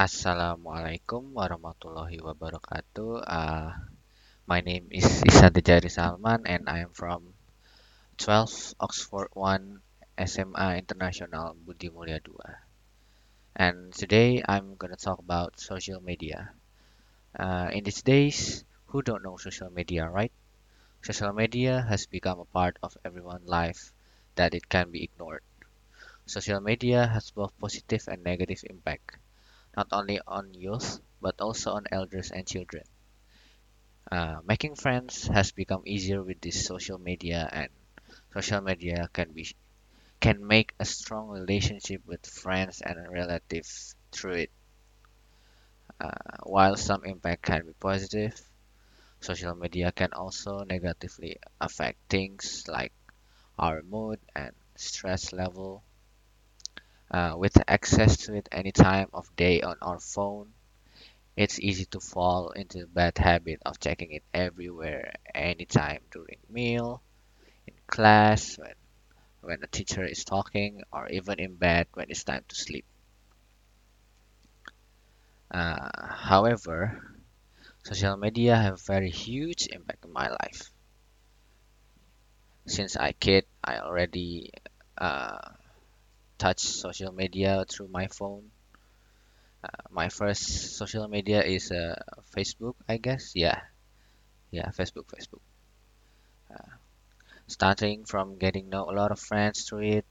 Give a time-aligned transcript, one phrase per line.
[0.00, 3.20] Assalamualaikum warahmatullahi wabarakatuh.
[3.20, 3.68] Uh,
[4.48, 7.36] my name is Isan Tejari Salman and I am from
[8.16, 9.84] 12 Oxford 1
[10.16, 12.32] SMA International Budi Mulia 2.
[13.60, 16.56] And today I'm gonna talk about social media.
[17.36, 20.32] Uh, in these days, who don't know social media, right?
[21.04, 23.92] Social media has become a part of everyone's life
[24.40, 25.44] that it can be ignored.
[26.24, 29.20] Social media has both positive and negative impact
[29.76, 32.84] not only on youth but also on elders and children.
[34.12, 37.70] Uh, making friends has become easier with this social media, and
[38.32, 39.56] social media can be
[40.20, 44.52] can make a strong relationship with friends and relatives through it.
[45.98, 46.10] Uh,
[46.42, 48.38] while some impact can be positive,
[49.20, 52.92] social media can also negatively affect things like
[53.58, 55.84] our mood and stress level
[57.10, 60.52] uh, with access to it any time of day on our phone,
[61.36, 67.02] it's easy to fall into the bad habit of checking it everywhere, anytime during meal,
[67.66, 68.74] in class, when,
[69.42, 72.86] when a teacher is talking, or even in bed when it's time to sleep.
[75.52, 77.00] Uh, however,
[77.84, 80.72] social media have very huge impact in my life.
[82.66, 84.50] Since I kid, I already
[84.96, 85.40] uh,
[86.40, 88.50] touch social media through my phone.
[89.64, 91.94] Uh, my first social media is uh,
[92.36, 93.32] Facebook, I guess.
[93.34, 93.60] Yeah,
[94.50, 95.42] yeah, Facebook, Facebook.
[96.48, 96.76] Uh,
[97.48, 100.06] starting from getting know a lot of friends through it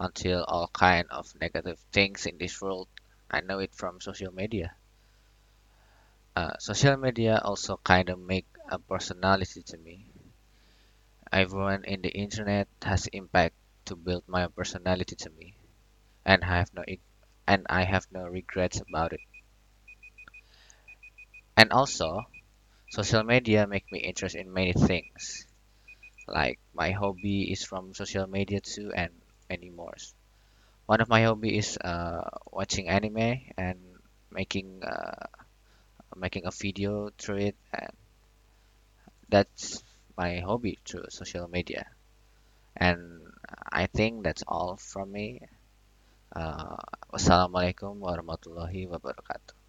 [0.00, 2.88] until all kind of negative things in this world.
[3.30, 4.74] I know it from social media.
[6.36, 10.06] Uh, social media also kind of make a personality to me.
[11.32, 15.56] Everyone in the internet has impact to build my personality to me,
[16.26, 16.84] and I have no
[17.46, 19.20] and I have no regrets about it.
[21.56, 22.26] And also,
[22.90, 25.46] social media make me interested in many things.
[26.28, 29.12] Like my hobby is from social media too, and
[29.50, 29.94] many more.
[30.86, 33.80] One of my hobby is uh, watching anime and
[34.30, 35.26] making uh,
[36.16, 37.92] making a video through it, and
[39.28, 39.82] that's
[40.16, 41.86] my hobby through social media.
[42.76, 43.22] And
[43.72, 45.40] I think that's all from me.
[46.32, 46.80] Uh,
[47.12, 49.61] wassalamualaikum warahmatullahi wabarakatuh.